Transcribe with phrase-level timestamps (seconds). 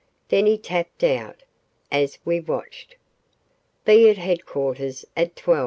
[0.29, 1.43] Then he tapped out,
[1.91, 2.95] as we watched:
[3.85, 5.59] BE AT HEADQUARTERS AT 12.